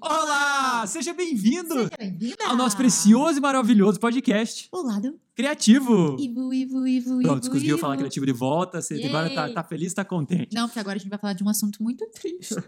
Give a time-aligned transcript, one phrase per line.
[0.00, 0.86] Olá!
[0.86, 6.16] Seja bem-vindo Seja bem-vinda ao nosso precioso e maravilhoso podcast O lado criativo.
[6.18, 7.78] Ivo, Ivo, Ivo, Pronto, Ivo, conseguiu Ivo.
[7.78, 8.80] falar criativo de volta.
[8.80, 9.08] Você Yay!
[9.08, 10.54] agora tá, tá feliz, tá contente.
[10.54, 12.54] Não, porque agora a gente vai falar de um assunto muito triste.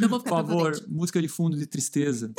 [0.00, 0.90] Não vou Por ficar tão favor, contente.
[0.92, 2.32] música de fundo de tristeza.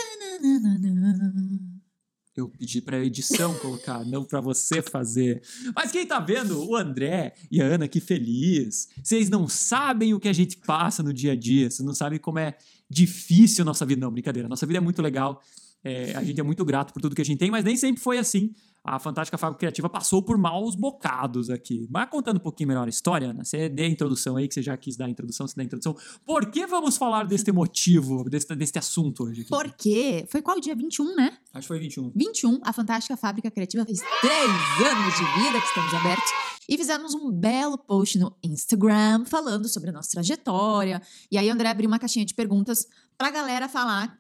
[2.36, 5.42] Eu pedi pra edição colocar, não pra você fazer.
[5.76, 8.88] Mas quem tá vendo o André e a Ana que feliz.
[9.04, 11.70] Vocês não sabem o que a gente passa no dia a dia.
[11.70, 12.56] Vocês não sabem como é
[12.90, 14.02] difícil nossa vida.
[14.02, 14.48] Não, brincadeira.
[14.48, 15.42] Nossa vida é muito legal.
[15.84, 18.02] É, a gente é muito grato por tudo que a gente tem, mas nem sempre
[18.02, 18.52] foi assim.
[18.88, 21.86] A Fantástica Fábrica Criativa passou por maus bocados aqui.
[21.92, 24.62] Mas contando um pouquinho melhor a história, Ana, você dê a introdução aí, que você
[24.62, 25.94] já quis dar a introdução, você dá a introdução.
[26.26, 29.42] Por que vamos falar deste motivo, deste, deste assunto hoje?
[29.42, 29.50] Aqui?
[29.50, 30.74] Porque foi qual dia?
[30.74, 31.38] 21, né?
[31.54, 32.14] Acho que foi 21.
[32.16, 36.32] 21, a Fantástica Fábrica Criativa fez três anos de vida que estamos abertos.
[36.70, 41.02] E fizemos um belo post no Instagram falando sobre a nossa trajetória.
[41.30, 44.18] E aí, André abriu uma caixinha de perguntas pra galera falar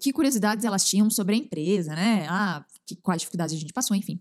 [0.00, 2.26] que curiosidades elas tinham sobre a empresa, né?
[2.30, 4.20] Ah, que, quais dificuldades a gente passou, enfim.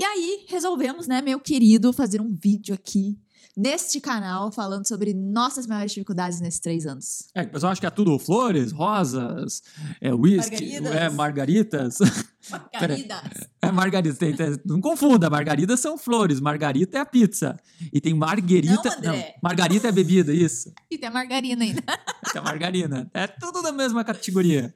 [0.00, 3.18] E aí, resolvemos, né, meu querido, fazer um vídeo aqui
[3.58, 7.28] neste canal falando sobre nossas maiores dificuldades nesses três anos.
[7.34, 9.62] É, o pessoal acha que é tudo flores, rosas,
[10.00, 10.92] é whisky, Margaridas.
[10.94, 11.98] é margaritas.
[12.50, 13.20] Margaridas.
[13.60, 17.58] É margarida, tem- tem- não confunda, margaridas são flores, margarita é a pizza.
[17.92, 18.88] E tem marguerita.
[19.02, 19.34] Não, André.
[19.42, 20.72] margarita é bebida, isso.
[20.88, 21.82] E tem a margarina ainda.
[22.34, 23.10] É margarina.
[23.12, 24.72] É tudo da mesma categoria.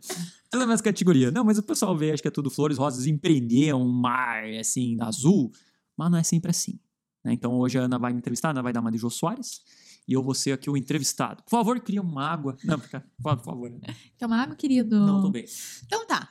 [0.50, 1.30] Tudo da mesma categoria.
[1.30, 4.96] Não, mas o pessoal vê, acho que é tudo flores, rosas, empreender um mar, assim,
[5.00, 5.52] azul.
[5.96, 6.78] Mas não é sempre assim.
[7.25, 7.33] Né?
[7.33, 9.61] Então hoje a Ana vai me entrevistar, a Ana vai dar uma de Jô Soares.
[10.06, 11.42] E eu vou ser aqui o entrevistado.
[11.45, 12.56] Por favor, cria uma água.
[12.64, 13.73] Não, fica, por favor.
[14.19, 14.98] Quer uma água, querido?
[14.98, 15.45] Não, tô bem.
[15.87, 16.29] Então tá.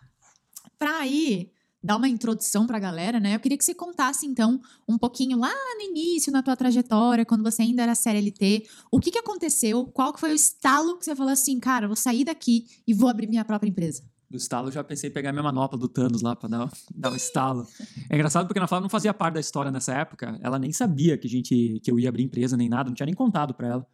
[0.78, 1.52] Pra aí
[1.83, 3.36] dar uma introdução pra galera, né?
[3.36, 7.44] Eu queria que você contasse então um pouquinho lá no início na tua trajetória, quando
[7.44, 9.86] você ainda era CLT, o que que aconteceu?
[9.88, 13.09] Qual que foi o estalo que você falou assim, cara, vou sair daqui e vou
[13.09, 14.03] abrir minha própria empresa?
[14.31, 17.11] Do estalo, eu já pensei em pegar minha manopla do Thanos lá pra dar, dar
[17.11, 17.67] um estalo.
[18.09, 20.39] É engraçado porque a Ana Flávia não fazia parte da história nessa época.
[20.42, 23.05] Ela nem sabia que, a gente, que eu ia abrir empresa nem nada, não tinha
[23.05, 23.87] nem contado pra ela.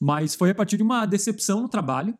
[0.00, 2.16] Mas foi a partir de uma decepção no trabalho,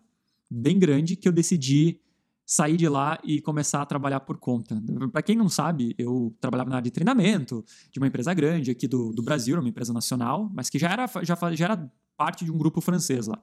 [0.50, 2.00] bem grande, que eu decidi
[2.44, 4.82] sair de lá e começar a trabalhar por conta.
[5.12, 8.88] Pra quem não sabe, eu trabalhava na área de treinamento de uma empresa grande aqui
[8.88, 12.50] do, do Brasil, uma empresa nacional, mas que já era, já, já era parte de
[12.50, 13.40] um grupo francês lá.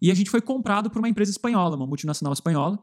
[0.00, 2.76] E a gente foi comprado por uma empresa espanhola, uma multinacional espanhola.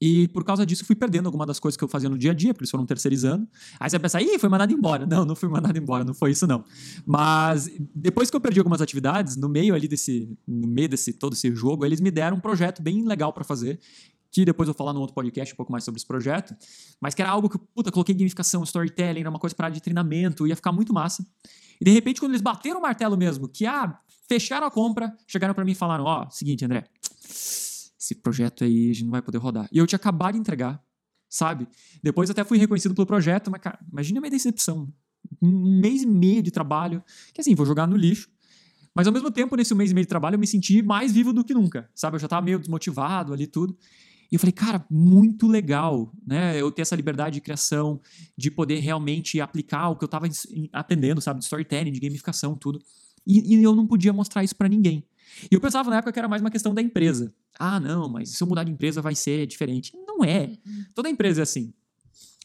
[0.00, 2.34] E por causa disso fui perdendo alguma das coisas que eu fazia no dia a
[2.34, 3.48] dia, porque eles foram terceirizando.
[3.80, 5.06] Aí você vai pensar, ih, foi mandado embora.
[5.06, 6.64] Não, não fui mandado embora, não foi isso não.
[7.04, 11.32] Mas depois que eu perdi algumas atividades, no meio ali desse, no meio desse todo
[11.32, 13.80] esse jogo, eles me deram um projeto bem legal para fazer,
[14.30, 16.54] que depois eu vou falar no outro podcast um pouco mais sobre esse projeto,
[17.00, 19.82] mas que era algo que, puta, coloquei gamificação, storytelling, era uma coisa para área de
[19.82, 21.26] treinamento, ia ficar muito massa.
[21.80, 25.54] E de repente, quando eles bateram o martelo mesmo, que ah, fecharam a compra, chegaram
[25.54, 26.84] para mim e falaram: ó, seguinte, André,
[27.98, 29.68] esse projeto aí a gente não vai poder rodar.
[29.72, 30.82] E eu tinha acabado de entregar,
[31.28, 31.66] sabe?
[32.02, 34.92] Depois até fui reconhecido pelo projeto, mas, cara, imagina a minha decepção.
[35.42, 37.02] Um mês e meio de trabalho,
[37.34, 38.28] que assim, vou jogar no lixo.
[38.94, 41.32] Mas ao mesmo tempo, nesse mês e meio de trabalho, eu me senti mais vivo
[41.32, 42.16] do que nunca, sabe?
[42.16, 43.76] Eu já tava meio desmotivado ali tudo.
[44.30, 46.60] E eu falei, cara, muito legal, né?
[46.60, 48.00] Eu ter essa liberdade de criação,
[48.36, 51.38] de poder realmente aplicar o que eu tava ens- aprendendo, sabe?
[51.38, 52.80] De storytelling, de gamificação, tudo.
[53.26, 55.04] E, e eu não podia mostrar isso pra ninguém.
[55.50, 57.34] E eu pensava na época que era mais uma questão da empresa.
[57.58, 59.92] Ah, não, mas se eu mudar de empresa vai ser diferente.
[60.06, 60.56] Não é.
[60.94, 61.72] Toda empresa é assim.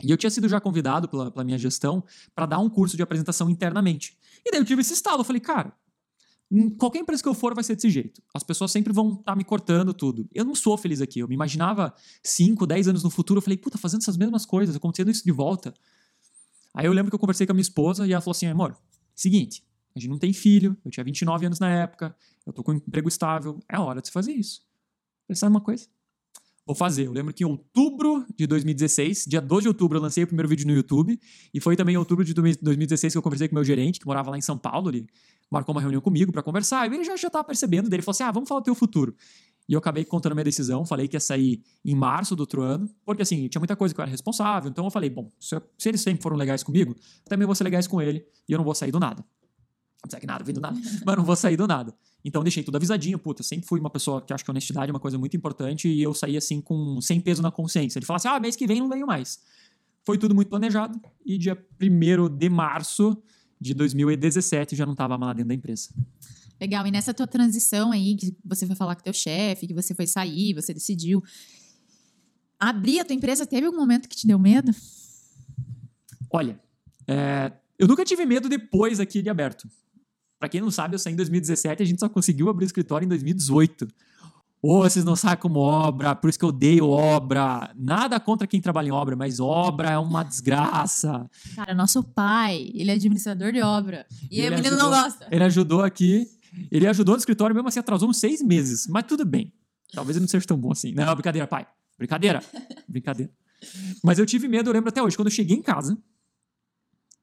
[0.03, 2.03] E eu tinha sido já convidado pela, pela minha gestão
[2.35, 4.17] para dar um curso de apresentação internamente.
[4.45, 5.21] E daí eu tive esse estalo.
[5.21, 5.73] Eu falei, cara,
[6.51, 8.21] em qualquer empresa que eu for vai ser desse jeito.
[8.33, 10.27] As pessoas sempre vão estar me cortando tudo.
[10.33, 11.19] Eu não sou feliz aqui.
[11.19, 11.93] Eu me imaginava
[12.23, 13.37] 5, 10 anos no futuro.
[13.37, 15.73] Eu falei, puta, fazendo essas mesmas coisas, acontecendo isso de volta.
[16.73, 18.75] Aí eu lembro que eu conversei com a minha esposa e ela falou assim: amor,
[19.15, 19.63] seguinte,
[19.95, 22.15] a gente não tem filho, eu tinha 29 anos na época,
[22.45, 24.61] eu tô com um emprego estável, é hora de você fazer isso.
[25.33, 25.87] Sabe uma coisa?
[26.65, 27.07] Vou fazer.
[27.07, 30.47] Eu lembro que em outubro de 2016, dia 12 de outubro, eu lancei o primeiro
[30.47, 31.19] vídeo no YouTube.
[31.53, 34.05] E foi também em outubro de 2016 que eu conversei com o meu gerente, que
[34.05, 34.89] morava lá em São Paulo.
[34.89, 35.05] Ele
[35.51, 36.89] marcou uma reunião comigo para conversar.
[36.89, 37.95] E ele já, tava percebendo dele.
[37.97, 39.13] Ele falou assim: ah, vamos falar do teu futuro.
[39.67, 40.85] E eu acabei contando minha decisão.
[40.85, 42.89] Falei que ia sair em março do outro ano.
[43.05, 44.69] Porque assim, tinha muita coisa que eu era responsável.
[44.69, 46.95] Então eu falei: bom, se, se eles sempre foram legais comigo,
[47.25, 48.25] também vou ser legais com ele.
[48.47, 49.23] E eu não vou sair do nada.
[50.03, 50.77] Apesar que nada, vem do nada.
[51.05, 51.95] Mas não vou sair do nada.
[52.25, 54.93] Então deixei tudo avisadinho, puta, eu sempre fui uma pessoa que acho que honestidade é
[54.93, 57.99] uma coisa muito importante e eu saí assim com sem peso na consciência.
[57.99, 59.39] Ele falou assim: "Ah, mês que vem não venho mais".
[60.05, 63.17] Foi tudo muito planejado e dia 1 de março
[63.59, 65.89] de 2017 já não estava lá dentro da empresa.
[66.59, 66.85] Legal.
[66.85, 70.05] E nessa tua transição aí, que você foi falar com teu chefe, que você foi
[70.05, 71.23] sair, você decidiu
[72.59, 74.73] abrir a tua empresa, teve algum momento que te deu medo?
[76.29, 76.59] Olha,
[77.07, 79.69] é, eu nunca tive medo depois aqui de aberto.
[80.43, 82.67] Pra quem não sabe, eu saí em 2017 e a gente só conseguiu abrir o
[82.67, 83.87] escritório em 2018.
[84.61, 87.73] Ô, vocês não sabem como obra, por isso que eu odeio obra.
[87.77, 91.29] Nada contra quem trabalha em obra, mas obra é uma desgraça.
[91.55, 94.05] Cara, nosso pai, ele é administrador de obra.
[94.29, 95.29] E, E o ele menino não gosta.
[95.31, 96.27] Ele ajudou aqui,
[96.69, 99.53] ele ajudou no escritório, mesmo assim atrasou uns seis meses, mas tudo bem.
[99.93, 100.91] Talvez ele não seja tão bom assim.
[100.91, 101.65] Não, brincadeira, pai.
[101.97, 102.43] Brincadeira.
[102.85, 103.31] Brincadeira.
[104.03, 105.97] Mas eu tive medo, eu lembro até hoje, quando eu cheguei em casa,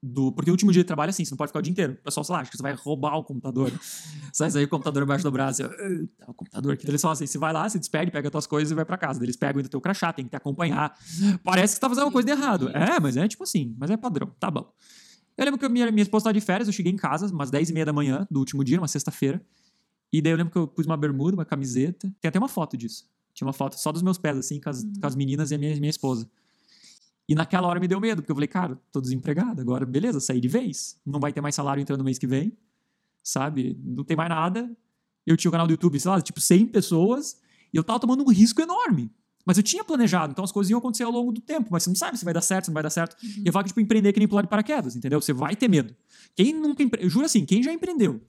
[0.02, 1.70] do, porque o último dia de trabalho é assim, você não pode ficar o dia
[1.70, 1.93] inteiro.
[1.93, 3.70] O pessoal, sei lá, acha que você vai roubar o computador.
[4.32, 5.62] Sair com o computador embaixo do braço.
[5.62, 6.85] Assim, "Ah, tá o computador aqui.
[6.85, 8.85] Daí Eles falam assim: você vai lá, se despede, pega as tuas coisas e vai
[8.85, 9.23] pra casa.
[9.23, 10.97] Eles pegam ainda teu crachá, tem que te acompanhar.
[11.44, 12.70] Parece que você tá fazendo uma coisa de errado.
[12.70, 14.73] É, mas é tipo assim, mas é padrão, tá bom.
[15.37, 17.50] Eu lembro que a minha, minha esposa tava de férias, eu cheguei em casa, umas
[17.50, 19.43] 10 e meia da manhã do último dia, uma sexta-feira.
[20.12, 22.12] E daí eu lembro que eu pus uma bermuda, uma camiseta.
[22.20, 23.08] Tem até uma foto disso.
[23.32, 25.58] Tinha uma foto só dos meus pés, assim, com as, com as meninas e a
[25.58, 26.29] minha, minha esposa.
[27.31, 30.41] E naquela hora me deu medo, porque eu falei, cara, tô desempregado, agora beleza, saí
[30.41, 31.00] de vez.
[31.06, 32.59] Não vai ter mais salário entrando no mês que vem,
[33.23, 33.79] sabe?
[33.85, 34.69] Não tem mais nada.
[35.25, 37.41] Eu tinha o canal do YouTube, sei lá, tipo 100 pessoas,
[37.73, 39.12] e eu tava tomando um risco enorme.
[39.47, 41.91] Mas eu tinha planejado, então as coisas iam acontecer ao longo do tempo, mas você
[41.91, 43.17] não sabe se vai dar certo, se não vai dar certo.
[43.23, 45.21] E eu falo que, tipo, empreender é que nem pular de paraquedas, entendeu?
[45.21, 45.94] Você vai ter medo.
[46.35, 47.00] Quem nunca empre...
[47.00, 48.21] Eu juro assim, quem já empreendeu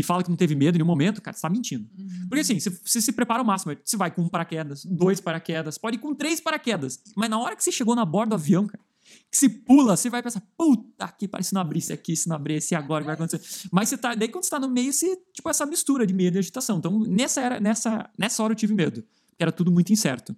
[0.00, 1.88] e fala que não teve medo em nenhum momento, cara, você tá mentindo.
[2.28, 3.74] Porque assim, você, você se prepara ao máximo.
[3.82, 7.00] Você vai com um paraquedas, dois paraquedas, pode ir com três paraquedas.
[7.16, 8.82] Mas na hora que você chegou na borda do avião, cara,
[9.30, 12.36] que se pula, você vai pensar, puta que parece não abrir esse aqui, se não
[12.36, 13.68] abrir esse agora, o que vai acontecer.
[13.72, 16.36] Mas você tá, daí quando você tá no meio, você, tipo, essa mistura de medo
[16.36, 16.78] e agitação.
[16.78, 20.36] Então, nessa, era, nessa, nessa hora eu tive medo, porque era tudo muito incerto.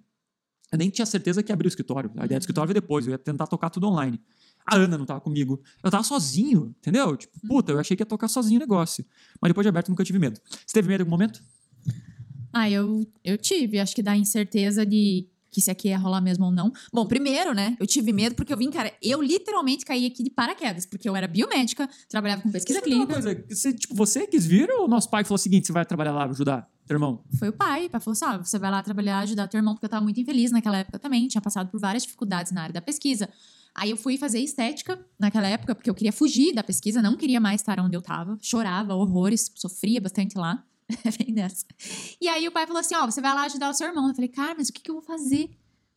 [0.71, 2.11] Eu nem tinha certeza que ia abrir o escritório.
[2.17, 4.21] A ideia do escritório veio depois, eu ia tentar tocar tudo online.
[4.71, 5.61] A Ana não tava comigo.
[5.83, 7.17] Eu tava sozinho, entendeu?
[7.17, 9.05] Tipo, puta, eu achei que ia tocar sozinho o negócio.
[9.41, 10.39] Mas depois de aberto, nunca tive medo.
[10.49, 11.41] Você teve medo em algum momento?
[12.53, 13.79] Ah, eu, eu tive.
[13.79, 16.71] Acho que dá incerteza de que se aqui ia rolar mesmo ou não.
[16.93, 17.75] Bom, primeiro, né?
[17.79, 21.15] Eu tive medo porque eu vim, cara, eu literalmente caí aqui de paraquedas, porque eu
[21.15, 23.13] era biomédica, trabalhava com pesquisa uma clínica.
[23.13, 25.85] coisa, você, tipo, você quis vir ou o nosso pai falou o seguinte: você vai
[25.85, 27.23] trabalhar lá, ajudar teu irmão?
[27.37, 29.73] Foi o pai, o pai falou assim: ó, você vai lá trabalhar, ajudar teu irmão,
[29.73, 32.73] porque eu tava muito infeliz naquela época também, tinha passado por várias dificuldades na área
[32.73, 33.29] da pesquisa.
[33.75, 37.39] Aí eu fui fazer estética naquela época, porque eu queria fugir da pesquisa, não queria
[37.39, 40.65] mais estar onde eu tava, chorava horrores, sofria bastante lá.
[41.19, 41.65] Bem dessa.
[42.19, 44.07] E aí o pai falou assim: ó, você vai lá ajudar o seu irmão.
[44.09, 45.49] Eu falei, cara, mas o que, que eu vou fazer?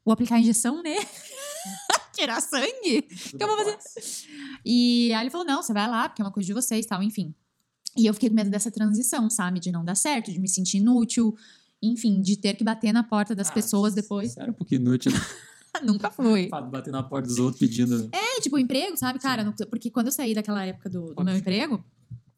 [0.04, 1.06] Vou aplicar injeção nele?
[2.12, 3.08] Tirar sangue?
[3.32, 3.78] O que eu vou fazer?
[4.64, 7.02] E aí ele falou: não, você vai lá, porque é uma coisa de vocês tal,
[7.02, 7.34] enfim.
[7.96, 9.60] E eu fiquei com medo dessa transição, sabe?
[9.60, 11.34] De não dar certo, de me sentir inútil,
[11.82, 14.32] enfim, de ter que bater na porta das Ah, pessoas depois.
[14.32, 15.12] Sério, um pouquinho inútil.
[15.82, 16.48] Nunca foi.
[16.48, 18.08] Bater na porta dos outros pedindo.
[18.12, 19.42] É, tipo, emprego, sabe, cara?
[19.44, 21.82] não- porque quando eu saí daquela época do, do meu emprego,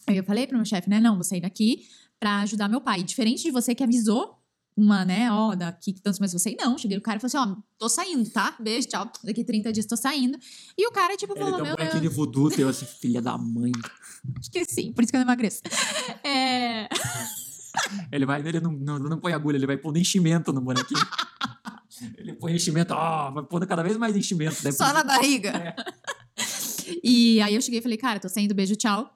[0.06, 1.00] aí eu falei pro meu chefe, né?
[1.00, 1.86] Não, vou sair daqui
[2.20, 3.02] pra ajudar meu pai.
[3.02, 4.38] Diferente de você que avisou
[4.76, 6.76] uma, né, ó, daqui que tantos meses você não.
[6.76, 8.56] Cheguei no cara e falei assim, ó, tô saindo, tá?
[8.58, 9.10] Beijo, tchau.
[9.22, 10.36] Daqui 30 dias tô saindo.
[10.76, 13.70] E o cara, tipo, falou, meu Deus, de voodoo, teu assim, filha da mãe.
[14.38, 15.60] acho que sim, por isso que eu não emagreço.
[16.24, 16.88] É.
[18.10, 21.00] Ele vai, ele não, não, não põe agulha, ele vai pondo enchimento no bonequinho.
[22.16, 24.62] ele põe enchimento, ó, vai pondo cada vez mais enchimento.
[24.62, 25.50] Daí Só na barriga.
[25.50, 25.74] É.
[27.02, 29.10] E aí eu cheguei e falei, cara, tô saindo, beijo, tchau.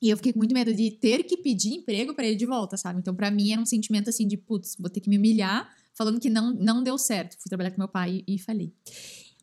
[0.00, 2.76] E eu fiquei com muito medo de ter que pedir emprego pra ele de volta,
[2.76, 3.00] sabe?
[3.00, 6.20] Então, pra mim, era um sentimento assim de, putz, vou ter que me humilhar, falando
[6.20, 7.36] que não, não deu certo.
[7.40, 8.72] Fui trabalhar com meu pai e, e falei.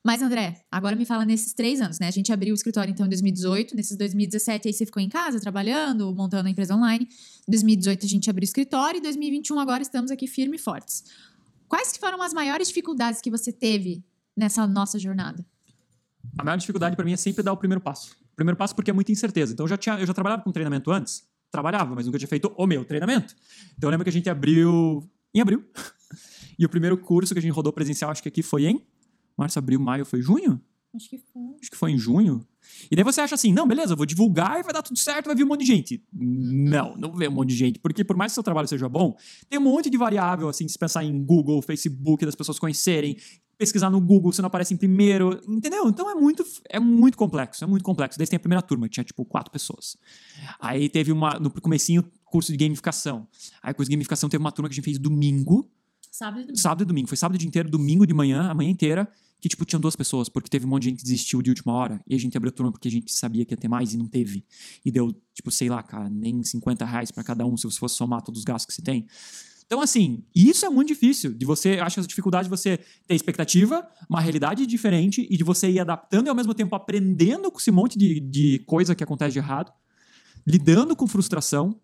[0.01, 2.07] Mas, André, agora me fala nesses três anos, né?
[2.07, 3.75] A gente abriu o escritório, então, em 2018.
[3.75, 7.06] Nesses 2017, aí você ficou em casa, trabalhando, montando a empresa online.
[7.47, 9.00] Em 2018, a gente abriu o escritório.
[9.00, 11.03] E 2021, agora estamos aqui firmes e fortes.
[11.68, 14.04] Quais que foram as maiores dificuldades que você teve
[14.36, 15.45] nessa nossa jornada?
[16.38, 18.16] A maior dificuldade pra mim é sempre dar o primeiro passo.
[18.34, 19.54] O primeiro passo porque é muita incerteza.
[19.54, 21.28] Então eu já, tinha, eu já trabalhava com treinamento antes.
[21.52, 23.36] Trabalhava, mas nunca tinha feito o meu treinamento.
[23.78, 25.64] Então eu lembro que a gente abriu em abril.
[26.57, 28.88] E o primeiro curso que a gente rodou presencial, acho que aqui foi em
[29.38, 30.62] março, abril, maio, foi junho?
[30.95, 31.42] Acho que foi.
[31.62, 32.48] Acho que foi em junho.
[32.90, 35.28] E daí você acha assim, não, beleza, eu vou divulgar e vai dar tudo certo,
[35.28, 36.04] vai vir um monte de gente.
[36.14, 37.80] Não, não vê um monte de gente.
[37.80, 39.16] Porque por mais que seu trabalho seja bom,
[39.50, 43.18] tem um monte de variável, assim, se pensar em Google, Facebook, das pessoas conhecerem,
[43.57, 45.88] pesquisar no Google, você não aparece em primeiro, entendeu?
[45.88, 48.18] Então é muito, é muito complexo, é muito complexo.
[48.18, 49.98] Daí tem a primeira turma, tinha tipo quatro pessoas.
[50.60, 53.28] Aí teve uma, no comecinho, curso de gamificação.
[53.64, 55.69] Aí curso de gamificação teve uma turma que a gente fez domingo,
[56.12, 56.60] Sábado e domingo.
[56.60, 57.07] sábado e domingo.
[57.10, 59.10] Foi sábado o dia inteiro, domingo de manhã, a manhã inteira,
[59.45, 61.71] que, tipo, tinham duas pessoas, porque teve um monte de gente que desistiu de última
[61.71, 63.97] hora, e a gente abriu turma porque a gente sabia que ia ter mais e
[63.97, 64.44] não teve.
[64.83, 67.95] E deu, tipo, sei lá, cara, nem 50 reais pra cada um, se você fosse
[67.95, 69.06] somar todos os gastos que você tem.
[69.68, 73.87] Então, assim, isso é muito difícil, de você, acho a dificuldade de você ter expectativa,
[74.09, 77.69] uma realidade diferente, e de você ir adaptando e ao mesmo tempo aprendendo com esse
[77.69, 79.71] monte de, de coisa que acontece de errado,
[80.47, 81.80] lidando com frustração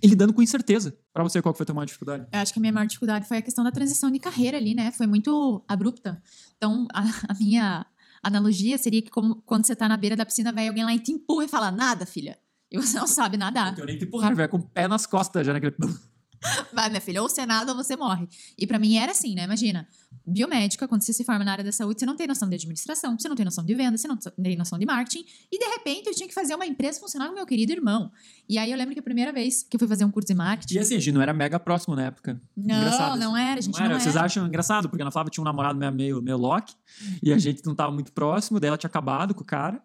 [0.00, 0.96] e lidando com incerteza.
[1.12, 2.26] Pra você, qual foi a tua maior dificuldade?
[2.32, 4.74] Eu acho que a minha maior dificuldade foi a questão da transição de carreira ali,
[4.74, 4.92] né?
[4.92, 6.22] Foi muito abrupta.
[6.56, 7.86] Então, a, a minha
[8.22, 10.98] analogia seria que como, quando você tá na beira da piscina, vai alguém lá e
[10.98, 12.38] te empurra e fala, nada, filha.
[12.70, 13.78] E você não sabe nadar.
[13.78, 15.74] Eu nem te empurrar, velho, com o pé nas costas já naquele.
[16.72, 18.28] Vai, minha filha, ou você nada ou você morre.
[18.58, 19.44] E pra mim era assim, né?
[19.44, 19.86] Imagina,
[20.26, 23.18] biomédica, quando você se forma na área da saúde, você não tem noção de administração,
[23.18, 25.24] você não tem noção de venda, você não tem noção de marketing.
[25.50, 28.10] E de repente eu tinha que fazer uma empresa funcionar com meu querido irmão.
[28.48, 30.34] E aí eu lembro que a primeira vez que eu fui fazer um curso de
[30.34, 30.74] marketing.
[30.74, 32.40] E assim, a gente não era mega próximo na época.
[32.56, 34.00] Não, Engraçado, não era, a gente Não não, era.
[34.00, 34.24] Vocês era.
[34.24, 34.88] acham engraçado?
[34.88, 36.74] Porque a Ana Flávia tinha um namorado meio, meio, meio Loki,
[37.22, 39.82] e a gente não tava muito próximo, daí ela tinha acabado com o cara,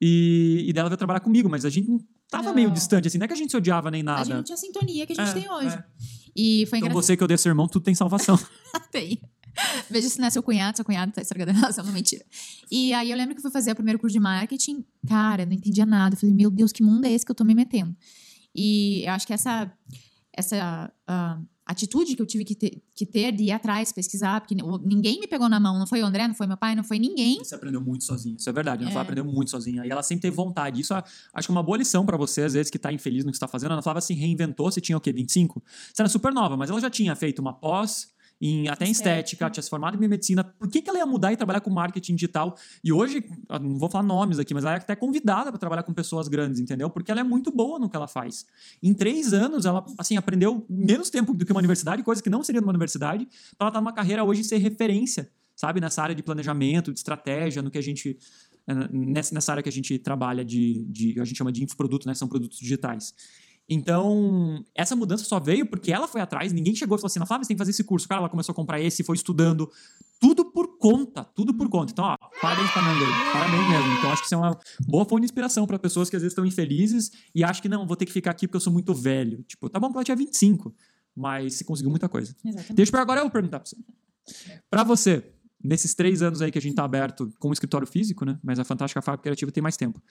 [0.00, 1.98] e, e daí ela veio trabalhar comigo, mas a gente não
[2.30, 2.54] tava Não.
[2.54, 4.24] meio distante, assim, não é que a gente se odiava nem A nada.
[4.24, 5.74] gente não tinha a sintonia que a gente É, tem hoje.
[5.76, 5.84] é.
[6.36, 7.02] E foi Então engraçado.
[7.02, 8.38] você que odeia seu irmão, tudo tem salvação.
[8.92, 9.20] Tem.
[9.90, 12.24] Veja se não é seu cunhado, seu cunhado tá estragando a relação, não mentira.
[12.70, 14.84] E aí eu lembro que eu fui fazer o primeiro curso de marketing.
[15.08, 16.14] Cara, não entendia nada.
[16.14, 17.96] Eu falei, meu Deus, que mundo é esse que eu tô me metendo?
[18.54, 19.72] E eu acho que essa,
[20.32, 24.54] essa ah, atitude que eu tive que ter, que ter de ir atrás, pesquisar, porque
[24.84, 26.98] ninguém me pegou na mão, não foi o André, não foi meu pai, não foi
[26.98, 27.38] ninguém.
[27.38, 28.84] Você aprendeu muito sozinha, isso é verdade.
[28.84, 29.02] A Ana É.
[29.02, 29.84] Aprendeu muito sozinha.
[29.86, 30.80] E ela sempre teve vontade.
[30.80, 31.02] Isso é-
[31.34, 33.36] acho que é uma boa lição pra você, às vezes, que tá infeliz no que
[33.36, 33.70] você tá fazendo.
[33.70, 34.70] A Ana Flávia se reinventou.
[34.70, 35.12] Você tinha o quê?
[35.12, 35.62] 25?
[35.92, 38.08] Você era super nova, mas ela já tinha feito uma pós.
[38.40, 39.50] Em, até em Estética.
[39.50, 40.44] tinha se formado em biomedicina.
[40.44, 42.56] Por que, que ela ia mudar e trabalhar com marketing digital?
[42.84, 43.24] E hoje,
[43.60, 46.60] não vou falar nomes aqui, mas ela é até convidada para trabalhar com pessoas grandes,
[46.60, 46.88] entendeu?
[46.88, 48.46] Porque ela é muito boa no que ela faz.
[48.82, 52.42] Em três anos, ela assim aprendeu menos tempo do que uma universidade, coisa que não
[52.44, 53.26] seria numa universidade,
[53.56, 55.80] para ela estar numa carreira hoje e ser referência sabe?
[55.80, 58.16] Nessa área de planejamento, de estratégia, no que a gente.
[58.68, 61.20] eh, Nessa, nessa área que a gente trabalha de, de.
[61.20, 62.14] A gente chama de infoproduto, né?
[62.14, 63.12] São produtos digitais.
[63.68, 67.26] Então, essa mudança só veio porque ela foi atrás, ninguém chegou e falou assim, na
[67.26, 68.08] Flávia, você tem que fazer esse curso.
[68.08, 69.70] Cara, ela começou a comprar esse, foi estudando,
[70.18, 71.92] tudo por conta, tudo por conta.
[71.92, 73.98] Então, ó, parabéns pra Nanda, parabéns mesmo.
[73.98, 76.32] Então, acho que isso é uma boa fonte de inspiração para pessoas que às vezes
[76.32, 78.94] estão infelizes e acham que não, vou ter que ficar aqui porque eu sou muito
[78.94, 79.42] velho.
[79.42, 80.74] Tipo, tá bom que ela tinha 25,
[81.14, 82.34] mas você conseguiu muita coisa.
[82.42, 82.72] Exatamente.
[82.72, 83.76] Deixa eu agora eu vou perguntar pra você.
[84.70, 85.30] Pra você,
[85.62, 88.38] nesses três anos aí que a gente tá aberto com o escritório físico, né?
[88.42, 90.02] Mas a Fantástica Fábrica Criativa tem mais tempo.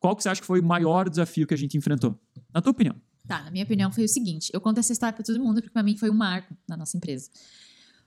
[0.00, 2.18] Qual que você acha que foi o maior desafio que a gente enfrentou?
[2.54, 2.94] Na tua opinião.
[3.26, 5.70] Tá, na minha opinião foi o seguinte: eu conto essa história pra todo mundo porque
[5.70, 7.28] pra mim foi um marco na nossa empresa.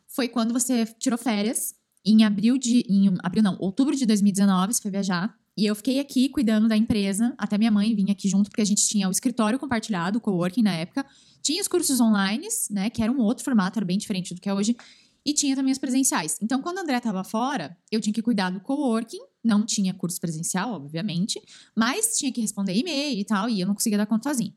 [0.08, 1.76] Foi quando você tirou férias
[2.06, 2.86] em abril de.
[2.88, 5.38] Em abril, não, outubro de 2019, você foi viajar.
[5.58, 8.66] E eu fiquei aqui cuidando da empresa, até minha mãe vinha aqui junto, porque a
[8.66, 11.04] gente tinha o escritório compartilhado, o coworking na época,
[11.42, 14.48] tinha os cursos online, né, que era um outro formato, era bem diferente do que
[14.48, 14.78] é hoje,
[15.28, 16.38] e tinha também os presenciais.
[16.42, 20.20] Então, quando o André estava fora, eu tinha que cuidar do coworking, não tinha curso
[20.22, 21.40] presencial, obviamente,
[21.76, 24.54] mas tinha que responder e-mail e tal, e eu não conseguia dar conta sozinho.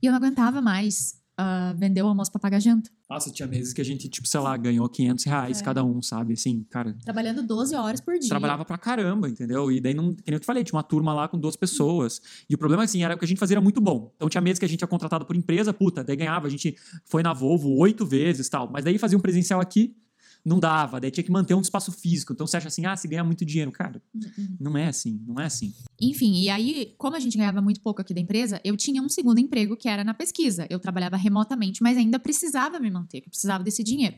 [0.00, 2.88] E eu não aguentava mais ah, vender o almoço pra pagar janta.
[3.10, 5.64] Nossa, tinha meses que a gente, tipo, sei lá, ganhou 500 reais É.
[5.64, 6.34] cada um, sabe?
[6.34, 8.28] Assim, cara, Trabalhando 12 horas por dia.
[8.28, 9.70] trabalhava pra caramba, entendeu?
[9.72, 12.20] E daí, não, que nem eu te falei, tinha uma turma lá com duas pessoas.
[12.48, 14.12] E o problema, assim, era que a gente fazia era muito bom.
[14.16, 16.46] Então tinha meses que a gente tinha contratado por empresa, puta, daí ganhava.
[16.46, 16.74] A gente
[17.06, 18.70] foi na Volvo oito vezes tal.
[18.70, 19.94] Mas daí fazia um presencial aqui,
[20.44, 21.00] não dava.
[21.00, 22.32] Daí tinha que manter um espaço físico.
[22.32, 23.70] Então você acha assim, ah, se ganha muito dinheiro.
[23.70, 24.56] Cara, Uhum.
[24.58, 25.72] não é assim, não é assim.
[26.00, 29.08] Enfim, e aí, como a gente ganhava muito pouco aqui da empresa, eu tinha um
[29.08, 30.66] segundo emprego que era na pesquisa.
[30.68, 34.16] Eu trabalhava remotamente, mas ainda precisava me manter, que precisava desse dinheiro.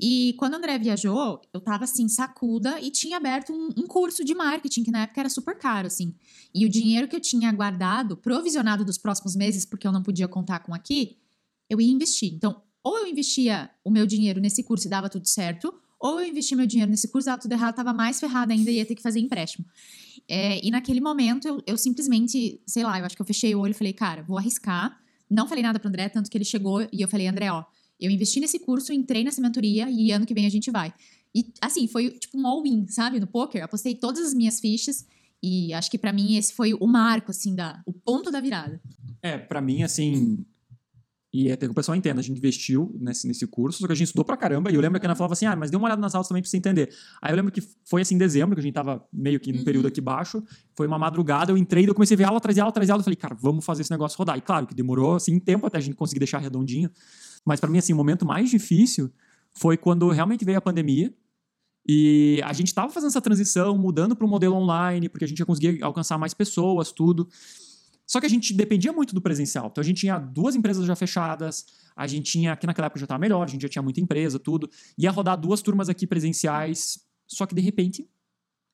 [0.00, 4.24] E quando o André viajou, eu tava assim, sacuda, e tinha aberto um, um curso
[4.24, 6.14] de marketing, que na época era super caro, assim.
[6.54, 10.28] E o dinheiro que eu tinha guardado, provisionado dos próximos meses, porque eu não podia
[10.28, 11.16] contar com aqui,
[11.68, 12.32] eu ia investir.
[12.34, 16.28] Então, ou eu investia o meu dinheiro nesse curso e dava tudo certo, ou eu
[16.28, 18.84] investia meu dinheiro nesse curso e dava tudo errado, tava mais ferrada ainda e ia
[18.84, 19.64] ter que fazer empréstimo.
[20.28, 23.60] É, e naquele momento, eu, eu simplesmente, sei lá, eu acho que eu fechei o
[23.60, 25.00] olho e falei, cara, vou arriscar.
[25.30, 27.64] Não falei nada pro André, tanto que ele chegou e eu falei, André, ó,
[27.98, 30.92] eu investi nesse curso, entrei nessa mentoria e ano que vem a gente vai.
[31.34, 33.18] E assim, foi tipo um all-in, sabe?
[33.18, 35.06] No poker, apostei todas as minhas fichas
[35.42, 38.80] e acho que pra mim esse foi o marco, assim, da, o ponto da virada.
[39.22, 40.44] É, pra mim, assim.
[41.36, 43.96] E até que o pessoal entenda, a gente investiu nesse, nesse curso, só que a
[43.96, 44.70] gente estudou pra caramba.
[44.70, 46.28] E eu lembro que a Ana falava assim: ah, mas dê uma olhada nas aulas
[46.28, 46.94] também pra você entender.
[47.20, 49.58] Aí eu lembro que foi assim em dezembro, que a gente tava meio que no
[49.58, 49.64] Uhum.
[49.64, 50.40] período aqui baixo.
[50.76, 52.92] Foi uma madrugada, eu entrei, eu comecei a ver aula atrás de aula atrás de
[52.92, 53.00] aula.
[53.00, 54.38] Eu falei, cara, vamos fazer esse negócio rodar.
[54.38, 56.88] E claro que demorou assim tempo até a gente conseguir deixar redondinho.
[57.44, 59.10] Mas pra mim, assim, o momento mais difícil
[59.52, 61.12] foi quando realmente veio a pandemia.
[61.84, 65.40] E a gente tava fazendo essa transição, mudando para o modelo online, porque a gente
[65.40, 67.28] ia conseguir alcançar mais pessoas, tudo.
[68.06, 69.68] Só que a gente dependia muito do presencial.
[69.70, 71.64] Então a gente tinha duas empresas já fechadas,
[71.96, 74.38] a gente tinha, aqui naquela época já estava melhor, a gente já tinha muita empresa,
[74.38, 74.68] tudo.
[74.98, 78.08] Ia rodar duas turmas aqui presenciais, só que de repente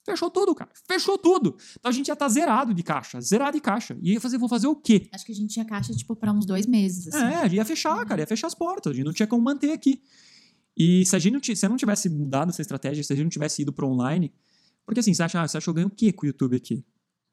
[0.05, 0.71] fechou tudo, cara.
[0.89, 1.57] Fechou tudo.
[1.79, 3.97] Então a gente ia estar zerado de caixa, zerado de caixa.
[4.03, 5.09] E ia fazer, vou fazer o quê?
[5.13, 7.35] Acho que a gente tinha caixa, tipo, pra uns dois meses, assim.
[7.35, 8.93] É, ia fechar, cara, ia fechar as portas.
[8.93, 10.03] A gente não tinha como manter aqui.
[10.77, 13.31] E se a gente não, se não tivesse mudado essa estratégia, se a gente não
[13.31, 14.33] tivesse ido pro online,
[14.87, 16.57] porque assim, você acha, ah, você acha que eu ganho o quê com o YouTube
[16.57, 16.85] aqui?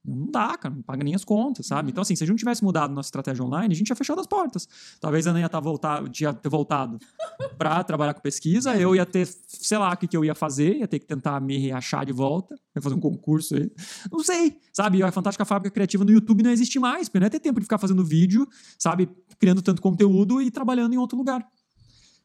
[0.07, 1.91] Não dá, cara, não paga nem as contas, sabe?
[1.91, 4.21] Então, assim, se a gente não tivesse mudado nossa estratégia online, a gente tinha fechado
[4.21, 4.67] as portas.
[5.01, 6.97] Talvez a Ana ia tá voltar, tinha ter voltado
[7.57, 10.77] para trabalhar com pesquisa, eu ia ter, sei lá, o que, que eu ia fazer,
[10.77, 13.69] ia ter que tentar me reachar de volta, ia fazer um concurso aí.
[14.11, 15.03] Não sei, sabe?
[15.03, 17.65] A Fantástica Fábrica Criativa no YouTube não existe mais, porque não ia ter tempo de
[17.65, 18.47] ficar fazendo vídeo,
[18.79, 19.09] sabe?
[19.37, 21.45] Criando tanto conteúdo e trabalhando em outro lugar.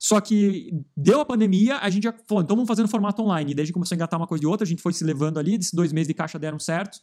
[0.02, 3.52] Só que deu a pandemia, a gente já falou, então vamos fazer no formato online.
[3.52, 5.38] E desde que começou a engatar uma coisa e outra, a gente foi se levando
[5.38, 6.98] ali, esses dois meses de caixa deram certo.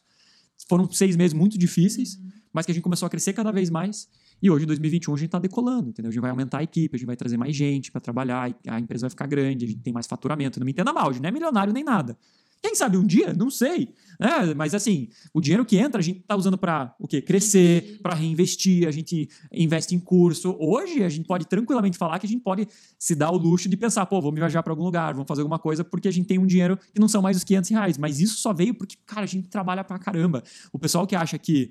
[0.70, 2.30] Foram seis meses muito difíceis, uhum.
[2.52, 4.08] mas que a gente começou a crescer cada vez mais.
[4.40, 6.10] E hoje, em 2021, a gente está decolando, entendeu?
[6.10, 8.78] A gente vai aumentar a equipe, a gente vai trazer mais gente para trabalhar, a
[8.78, 10.60] empresa vai ficar grande, a gente tem mais faturamento.
[10.60, 12.16] Não me entenda mal, a gente não é milionário nem nada.
[12.62, 13.32] Quem sabe um dia?
[13.32, 13.94] Não sei.
[14.20, 17.22] É, mas assim, o dinheiro que entra a gente está usando para o quê?
[17.22, 20.54] Crescer, para reinvestir, a gente investe em curso.
[20.60, 23.78] Hoje a gente pode tranquilamente falar que a gente pode se dar o luxo de
[23.78, 26.38] pensar, pô, vamos viajar para algum lugar, vamos fazer alguma coisa, porque a gente tem
[26.38, 27.98] um dinheiro que não são mais os 500 reais.
[27.98, 30.42] Mas isso só veio porque, cara, a gente trabalha pra caramba.
[30.70, 31.70] O pessoal que acha que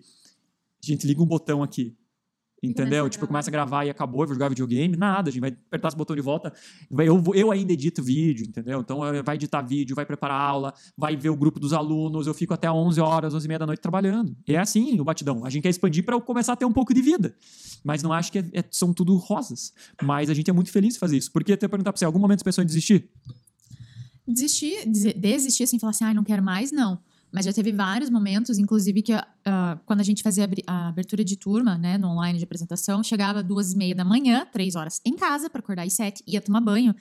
[0.83, 1.95] a gente liga um botão aqui
[2.61, 2.99] Entendeu?
[2.99, 5.49] Começa tipo, começa a gravar e acabou, eu vou jogar videogame, nada, a gente vai
[5.49, 6.51] apertar esse botão de volta.
[6.91, 8.81] Eu, eu ainda edito vídeo, entendeu?
[8.81, 12.53] Então vai editar vídeo, vai preparar aula, vai ver o grupo dos alunos, eu fico
[12.53, 14.35] até 11 horas, 11 e meia da noite trabalhando.
[14.47, 15.45] E é assim o batidão.
[15.45, 17.33] A gente quer expandir para eu começar a ter um pouco de vida.
[17.83, 19.73] Mas não acho que é, é, são tudo rosas.
[20.01, 21.31] Mas a gente é muito feliz de fazer isso.
[21.31, 23.09] Porque até perguntar para você, algum momento você pensou em desistir?
[24.27, 24.85] Desistir,
[25.15, 26.99] desistir assim, falar assim, ah, não quero mais, não.
[27.31, 29.19] Mas já teve vários momentos, inclusive que uh,
[29.85, 33.73] quando a gente fazia a abertura de turma, né, no online de apresentação, chegava duas
[33.73, 36.95] e meia da manhã, três horas em casa para acordar às sete, ia tomar banho.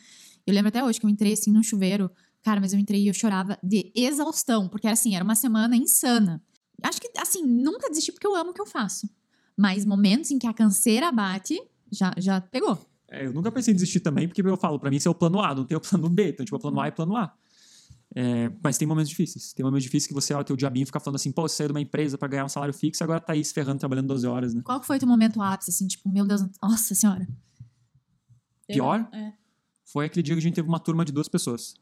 [0.47, 2.11] Eu lembro até hoje que eu entrei assim num chuveiro,
[2.43, 5.77] cara, mas eu entrei e eu chorava de exaustão, porque era assim, era uma semana
[5.77, 6.43] insana.
[6.83, 9.09] Acho que, assim, nunca desisti porque eu amo o que eu faço.
[9.57, 12.79] Mas momentos em que a canseira bate, já, já pegou.
[13.11, 15.15] É, eu nunca pensei em desistir também, porque eu falo, para mim isso é o
[15.15, 16.29] plano A, não tem o plano B.
[16.29, 17.35] Então, tipo, o plano A é plano A.
[18.15, 19.53] É, mas tem momentos difíceis.
[19.53, 21.57] Tem momentos difíceis que você olha o teu diabinho e fica falando assim, pô, você
[21.57, 23.79] saiu de uma empresa para ganhar um salário fixo e agora tá aí se ferrando
[23.79, 24.63] trabalhando 12 horas, né?
[24.65, 27.29] Qual foi o teu momento ápice, assim, tipo, meu Deus, nossa senhora?
[28.67, 29.09] Pior?
[29.13, 29.33] É.
[29.85, 31.75] Foi aquele dia que a gente teve uma turma de duas pessoas.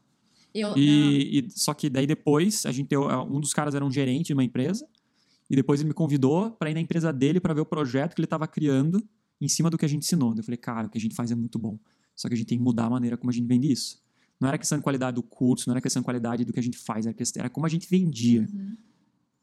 [0.53, 3.91] Eu, e, e, só que daí depois, a gente teve, um dos caras era um
[3.91, 4.87] gerente de uma empresa,
[5.49, 8.21] e depois ele me convidou para ir na empresa dele para ver o projeto que
[8.21, 9.05] ele estava criando
[9.39, 10.33] em cima do que a gente ensinou.
[10.35, 11.77] Eu falei, cara, o que a gente faz é muito bom.
[12.15, 14.01] Só que a gente tem que mudar a maneira como a gente vende isso.
[14.39, 16.63] Não era questão de qualidade do curso, não era questão de qualidade do que a
[16.63, 18.41] gente faz, era, questão, era como a gente vendia.
[18.41, 18.77] Uhum.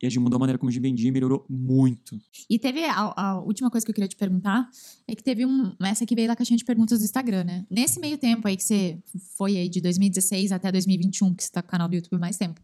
[0.03, 2.19] E a gente mudou a maneira como a gente vendia e melhorou muito.
[2.51, 4.69] E teve a, a, última coisa que eu queria te perguntar
[5.09, 5.75] é que teve um.
[5.83, 7.67] Essa que veio da caixinha de perguntas do Instagram, né?
[7.71, 8.99] Nesse meio tempo aí que você
[9.37, 12.37] foi aí de 2016 até 2021, que você tá com o canal do YouTube mais
[12.37, 12.61] tempo.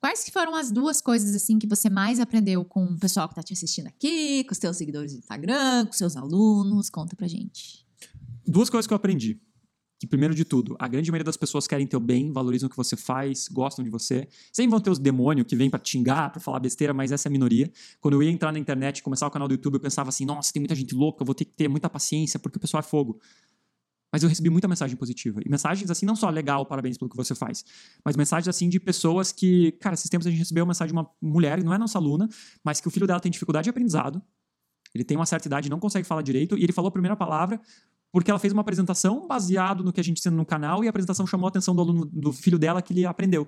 [0.00, 3.34] Quais que foram as duas coisas assim que você mais aprendeu com o pessoal que
[3.34, 6.90] tá te assistindo aqui, com os teus seguidores do Instagram, com os seus alunos?
[6.90, 7.86] Conta pra gente.
[8.46, 9.40] Duas coisas que eu aprendi
[10.04, 12.76] que, primeiro de tudo, a grande maioria das pessoas querem teu bem, valorizam o que
[12.76, 14.28] você faz, gostam de você.
[14.52, 17.28] Sempre vão ter os demônios que vêm para te xingar, para falar besteira, mas essa
[17.28, 17.70] é a minoria.
[18.00, 20.52] Quando eu ia entrar na internet, começar o canal do YouTube, eu pensava assim: nossa,
[20.52, 22.82] tem muita gente louca, eu vou ter que ter muita paciência, porque o pessoal é
[22.82, 23.20] fogo.
[24.12, 25.40] Mas eu recebi muita mensagem positiva.
[25.44, 27.64] E mensagens assim, não só legal, parabéns pelo que você faz,
[28.04, 30.98] mas mensagens assim de pessoas que, cara, esses tempos a gente recebeu uma mensagem de
[30.98, 32.28] uma mulher, que não é nossa aluna,
[32.62, 34.22] mas que o filho dela tem dificuldade de aprendizado.
[34.94, 37.60] Ele tem uma certa idade, não consegue falar direito, e ele falou a primeira palavra,
[38.14, 40.90] porque ela fez uma apresentação baseado no que a gente ensina no canal e a
[40.90, 43.44] apresentação chamou a atenção do aluno, do filho dela que ele aprendeu.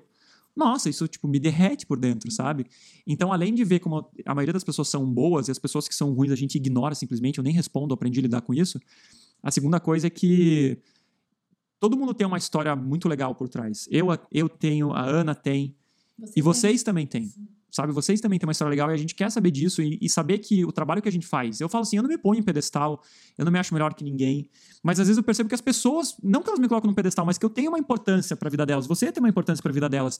[0.53, 2.65] Nossa, isso tipo me derrete por dentro, sabe?
[3.07, 5.95] Então, além de ver como a maioria das pessoas são boas e as pessoas que
[5.95, 8.77] são ruins a gente ignora simplesmente, eu nem respondo, aprendi a lidar com isso.
[9.41, 10.77] A segunda coisa é que
[11.79, 13.87] todo mundo tem uma história muito legal por trás.
[13.89, 15.77] Eu, eu tenho, a Ana tem,
[16.19, 17.29] Você e vocês também têm.
[17.29, 17.93] Sim sabe?
[17.93, 20.39] Vocês também têm uma história legal e a gente quer saber disso e, e, saber
[20.39, 21.61] que o trabalho que a gente faz.
[21.61, 23.01] Eu falo assim, eu não me ponho em pedestal,
[23.37, 24.49] eu não me acho melhor que ninguém,
[24.83, 27.25] mas às vezes eu percebo que as pessoas, não que elas me colocam no pedestal,
[27.25, 29.71] mas que eu tenho uma importância para a vida delas, você tem uma importância para
[29.71, 30.19] a vida delas.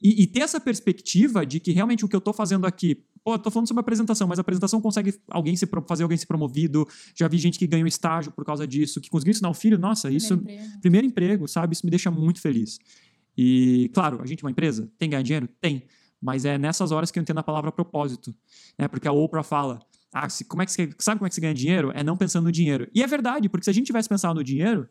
[0.00, 3.38] E, e, ter essa perspectiva de que realmente o que eu estou fazendo aqui, pô,
[3.38, 6.86] tô falando sobre apresentação, mas a apresentação consegue alguém se fazer alguém ser promovido.
[7.14, 9.78] Já vi gente que ganhou estágio por causa disso, que conseguiu ensinar o filho.
[9.78, 10.34] Nossa, primeiro isso.
[10.34, 10.80] Emprego.
[10.80, 11.74] Primeiro emprego, sabe?
[11.74, 12.80] Isso me deixa muito feliz.
[13.38, 15.48] E, claro, a gente é uma empresa, tem que ganhar dinheiro?
[15.60, 15.84] Tem.
[16.22, 18.32] Mas é nessas horas que eu entendo a palavra propósito.
[18.78, 18.86] Né?
[18.86, 19.80] Porque a Oprah fala:
[20.12, 21.90] ah, se, como é que você, sabe como é que você ganha dinheiro?
[21.94, 22.88] É não pensando no dinheiro.
[22.94, 24.88] E é verdade, porque se a gente tivesse pensado no dinheiro,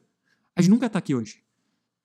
[0.55, 1.41] a gente nunca estar aqui hoje.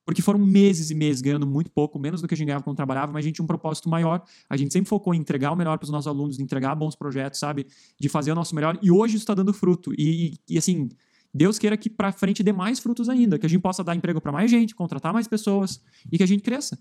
[0.05, 2.77] Porque foram meses e meses ganhando muito pouco, menos do que a gente ganhava quando
[2.77, 4.23] trabalhava, mas a gente tinha um propósito maior.
[4.49, 6.95] A gente sempre focou em entregar o melhor para os nossos alunos, de entregar bons
[6.95, 7.67] projetos, sabe?
[7.99, 8.79] De fazer o nosso melhor.
[8.81, 9.93] E hoje isso está dando fruto.
[9.97, 10.87] E, e, e, assim,
[11.33, 14.21] Deus queira que para frente dê mais frutos ainda, que a gente possa dar emprego
[14.21, 16.79] para mais gente, contratar mais pessoas e que a gente cresça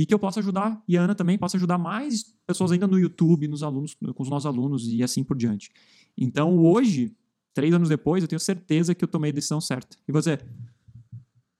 [0.00, 2.96] e que eu possa ajudar, e a Ana também possa ajudar mais pessoas ainda no
[2.96, 5.70] YouTube, nos alunos, com os nossos alunos e assim por diante.
[6.16, 7.16] Então, hoje,
[7.52, 9.96] três anos depois, eu tenho certeza que eu tomei a decisão certa.
[10.06, 10.38] E você?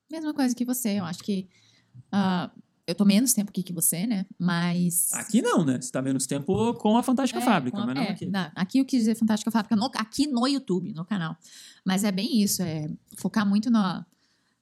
[0.09, 1.49] Mesma coisa que você, eu acho que
[2.15, 2.49] uh,
[2.87, 4.25] eu tô menos tempo aqui que você, né?
[4.39, 5.13] Mas.
[5.15, 5.81] Aqui não, né?
[5.81, 8.27] Você tá menos tempo com a Fantástica É, Fábrica, a- mas não é, aqui.
[8.27, 11.37] na- aqui eu quis dizer Fantástica Fábrica, no- aqui no YouTube, no canal.
[11.85, 14.07] Mas é bem isso, é focar muito na,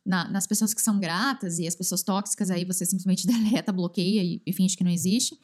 [0.07, 3.27] na- nas pessoas que são gratas e as pessoas tóxicas, aí você simplesmente
[3.67, 5.39] deleta, bloqueia e, e finge que não existe.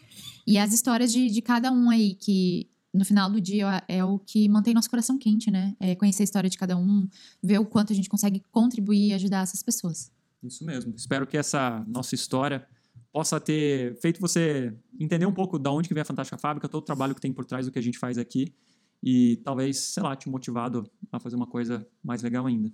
[0.47, 4.19] E as histórias de, de cada um aí, que no final do dia é o
[4.19, 5.75] que mantém nosso coração quente, né?
[5.81, 7.09] É conhecer a história de cada um,
[7.43, 10.11] ver o quanto a gente consegue contribuir e ajudar essas pessoas.
[10.43, 10.95] Isso mesmo.
[10.95, 12.67] Espero que essa nossa história
[13.13, 16.83] possa ter feito você entender um pouco da onde que vem a Fantástica Fábrica, todo
[16.83, 18.55] o trabalho que tem por trás do que a gente faz aqui
[19.03, 22.73] e talvez, sei lá, te motivado a fazer uma coisa mais legal ainda.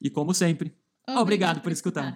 [0.00, 0.74] E como sempre,
[1.06, 2.12] obrigado por escutar.